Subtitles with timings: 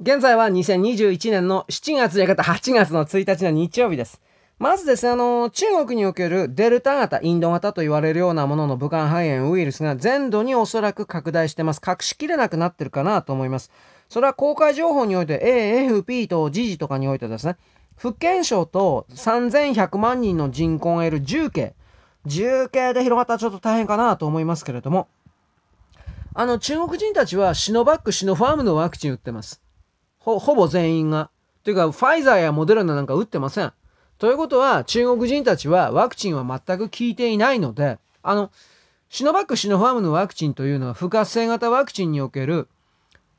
[0.00, 4.20] 現在は2021年の7月じゃなかった8月の1日の日曜日です。
[4.60, 11.80] まずですね、あの、中国におけるデルタ型、インド型と言われるようなものの武漢肺炎ウイルスが全土におそらく拡大してます。
[11.84, 13.72] 隠しきれなくなってるかなと思います。
[14.08, 15.40] それは公開情報において
[15.88, 17.56] AFP と時事とかにおいてですね、
[17.96, 21.74] 福建省と3100万人の人口がいる重慶。
[22.24, 25.08] 重慶で広がったらちょっと大変かなと思いますけれども、
[26.34, 29.60] あの、中国人たちはシノバック、シノファームのワクチン打ってます。
[30.18, 31.30] ほ、ぼ全員が。
[31.64, 33.72] というか、ファイザーやモデルナなんか打ってません。
[34.18, 38.50] ということは、中国人たちはワクチンは全く効いていないので、あの、
[39.10, 42.68] シノバック、シノファームのワクチンというのは不活性型ワクチンにおける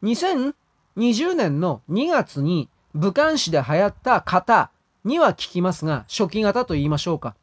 [0.03, 4.71] 2020年の2月に武漢市で流行った型
[5.03, 7.35] には効きますが、初期型と言いましょうか。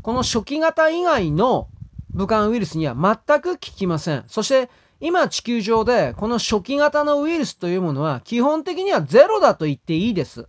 [0.00, 1.68] この初期型以外の
[2.14, 4.24] 武漢ウイルスには全く効きません。
[4.28, 10.48] そして今地球上でこの初期型のウイルスというものは基本的にはゼロだと言っていいです。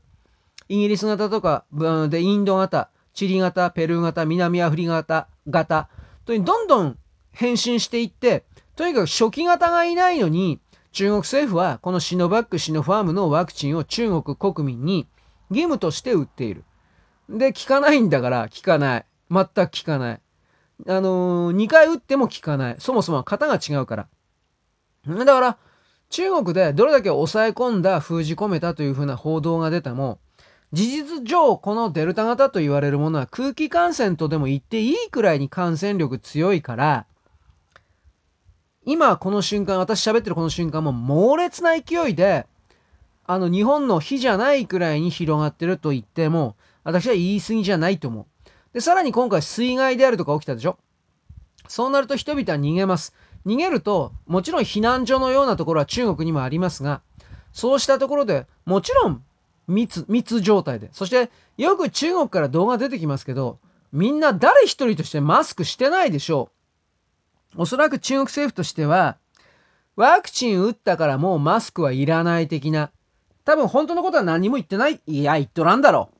[0.70, 1.66] イギリス型とか、
[2.10, 5.90] で、インド型、チリ型、ペルー型、南アフリカ型、型、
[6.26, 6.98] とにどんどん
[7.32, 8.44] 変身していって、
[8.76, 10.60] とにかく初期型がいないのに、
[10.92, 15.08] 中国政府はこのシノバック、シノファームのワクチンを中国国民に
[15.50, 16.64] 義務として売っている。
[17.30, 19.06] で、効かないんだから効かない。
[19.30, 20.22] 全く効かない。
[20.88, 22.76] あのー、2回打っても効かない。
[22.80, 24.08] そもそも型が違うから。
[25.08, 25.58] だから、
[26.10, 30.20] 中国でどれだけ抑え込んだ、封じ込めたというふうな報道が出ても、
[30.74, 37.06] 事実上、このデルタ型と言われるものは空気感染とでも言っていいくらいに感染力強いから、
[38.86, 42.46] 今この瞬間、私喋ってるこの瞬間も猛烈な勢いで、
[43.26, 48.50] あの日本の火じゃないくらいに広がってると言っても、私は言い過ぎじゃないと思う。
[48.74, 50.78] で、さらに今回水害であるとか起きたでしょ
[51.68, 53.14] そうなると人々は逃げます。
[53.48, 57.02] 逃げると、もちろん避難所のようなところは中国にもありますが、
[57.54, 59.24] そうしたところでもちろん
[59.68, 60.90] 密、密状態で。
[60.92, 63.60] そして、よく中国から動画出てきますけど、
[63.92, 66.50] みんな誰一人としてマスクしてないでしょ
[67.56, 67.62] う。
[67.62, 69.18] おそらく中国政府としては、
[69.96, 72.92] ワクチン打ったからもうマスクはいらない的な。
[73.46, 75.02] 多分本当のことは何も言ってない。
[75.06, 76.17] いや、言っとらんだろう。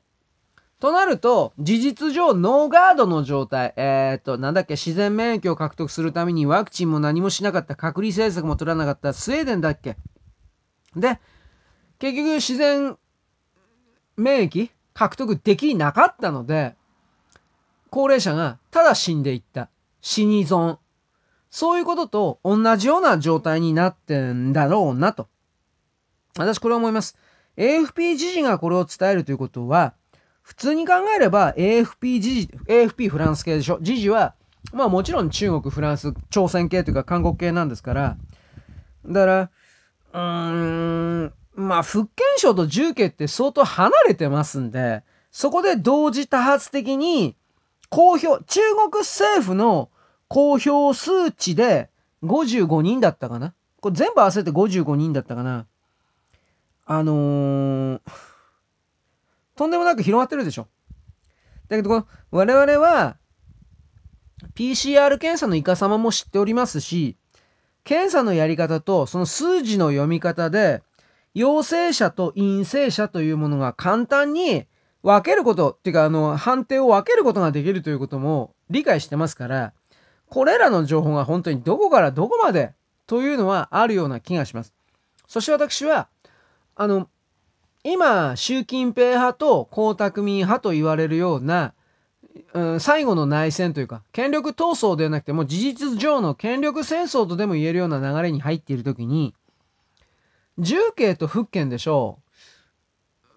[0.80, 3.74] となると、事実上ノーガードの状態。
[3.76, 9.96] えー、っと、なんだっけ、自然免疫を獲得するためにワクチンも何もしなかった、隔離政策も取らなかったスウェーデンだっけ。
[10.94, 11.18] で、
[11.98, 12.96] 結局自然
[14.16, 16.76] 免疫獲得できなかったので、
[17.90, 19.70] 高齢者がただ死んでいった。
[20.00, 20.78] 死に損。
[21.50, 25.28] そういうことと同じような状態になってんだろうなと。
[26.36, 27.16] 私これは思います。
[27.56, 29.94] AFP 時事がこれを伝えるということは、
[30.48, 33.78] 普通に考えれば AFP 時事、AFP フランス系でしょ。
[33.82, 34.34] 時事は、
[34.72, 38.16] まあもちろん中国、フランス、朝鮮系というか韓国系なんですから、
[39.04, 39.50] だから、
[40.14, 47.36] うーん、まあ、福建省と重慶って相当離れてますんで、そこで同時多発的に、
[47.90, 48.60] 公表、中
[48.90, 49.90] 国政府の
[50.28, 51.90] 公表数値で
[52.24, 53.52] 55人だったかな。
[53.82, 55.66] これ全部合わせて55人だったかな。
[56.86, 58.00] あのー、
[59.58, 60.68] とんでもなく広がってるでしょ。
[61.68, 63.16] だけど、我々は、
[64.54, 67.16] PCR 検査のイカ様も知っておりますし、
[67.82, 70.82] 検査のやり方とその数字の読み方で
[71.34, 74.66] 陽性者と陰性者というものが簡単に
[75.02, 79.72] 分けること、っていうか、あの、判定を分けることができるということも理解してますから、
[80.28, 82.74] これらの情報が本当にどこからどこまで
[83.06, 84.72] というのはあるような気がします。
[85.26, 86.08] そして私は、
[86.76, 87.08] あの、
[87.92, 91.72] 今、習近平派と江沢民派と言われるような、
[92.52, 99.34] うん、最後の内戦というか、権力闘争ではなくて、もう事実上の権力戦争とでも言えるような流れに入っているときに、
[100.58, 102.18] 重慶と福建でしょ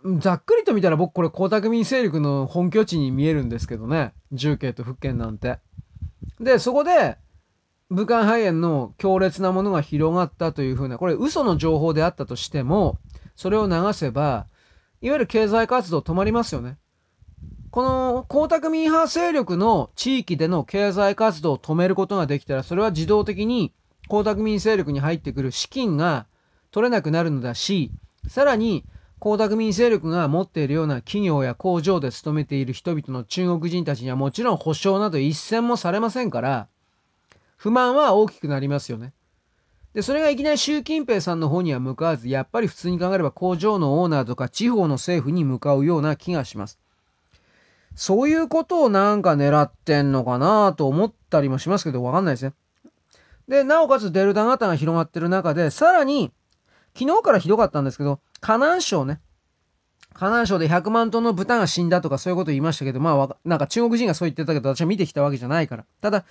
[0.03, 0.19] う。
[0.19, 4.13] ざっくりと見たら僕これ江沢民勢力の本拠地に見えるんですけどね。
[4.31, 5.59] 重慶と福建なんて。
[6.39, 7.17] で、そこで、
[7.89, 12.97] 武漢肺炎の強烈なものが広がったというふうな、これ嘘の情報であったとしても、
[13.35, 14.47] それを流せば、
[15.01, 16.77] いわゆる経済活動止まりますよね。
[17.71, 23.73] この江沢民派勢力の地域での経済活動を止めることができたら、それは自動的に
[24.09, 26.27] 江沢民勢力に入ってくる資金が
[26.71, 27.91] 取れなくなるのだし、
[28.27, 28.85] さらに、
[29.23, 36.67] 江沢民勢力が持っているような企業や工場で勤めている人々の中国人たちにはもちろん保証など一銭もされませんから、
[37.55, 39.13] 不満は大きくなりますよね。
[39.93, 46.79] で、それがいきなり習近平さんの方には向かわず、やっぱり普通に考えれば工場のオーナーとか地方の政府に向かうような気がします。
[47.95, 52.53] そういうことをなんか狙ってんのかなと思ったりもしますけど、わかんないですね。
[53.49, 56.31] で、なおかつデルタ型が広がってる中で、さらに
[56.97, 59.19] 昨日からひどかったんですけど、河南省ね。
[60.13, 65.85] 河南省で100万トンの豚が死んだとかそういうこと言いましたけど、まあ、なんか中国人がそう言ってたけど、私は見てきたわけじゃないから。
[66.01, 66.25] ただ、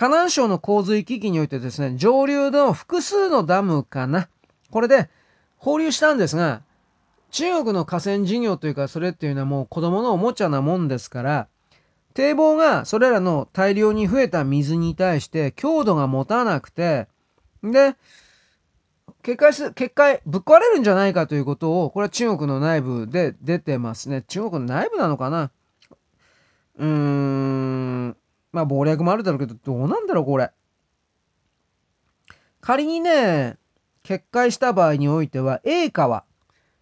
[0.00, 4.30] 河南省の洪水危機においてですね、上流の複数のダムかな。
[4.70, 5.10] これで
[5.58, 6.62] 放流したんですが、
[7.30, 11.48] 中国の河川事業というか、それっていうのはもう子供のおもちゃなもんですから、
[12.14, 17.06] 堤防がそれらの大量に増えた水に対して強度が持たなくて、
[17.62, 17.94] で、
[19.22, 24.22] 決壊す、決壊、ぶっ壊れるんじゃないかということを、これは中国の内部で出てますね。
[24.22, 25.50] 中国の内部なのかな？
[26.78, 28.16] うーん、
[28.52, 30.50] まあ謀略もあるだろうけど、どうなんだろう、これ。
[32.60, 33.56] 仮にね、
[34.02, 36.24] 決壊した場合においては、A 川、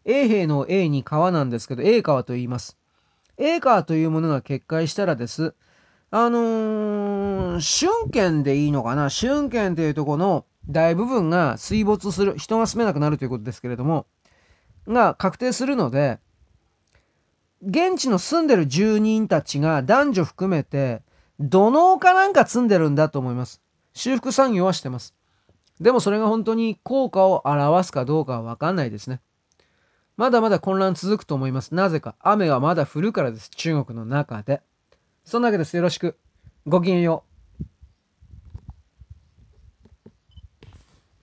[0.05, 2.77] A 兵の A に川なんですけど、A 川と言います。
[3.37, 5.55] A 川というものが決壊したらです。
[6.11, 9.11] あのー、春県でいいのかな？
[9.11, 14.07] 春県っていうとこの大部分が水没する、人が住めなくなるということですけれども、
[14.87, 16.19] が確定するので、
[17.63, 21.03] 現地の住んでる住人たちが男女含めて、
[21.41, 23.63] 土のうかなんか積んでるんだと思います。
[23.95, 25.15] 修復産業はしてます。
[25.81, 29.21] でもそれが本当に効果を表すかどうかはわかんないですね。
[30.17, 31.75] まだまだ混乱続くと思います。
[31.75, 33.51] なぜか雨はまだ降るからです。
[33.51, 34.63] 中国の中で。
[35.25, 35.77] そんなわけです。
[35.77, 36.17] よろしく。
[36.67, 37.28] ごきげんよう。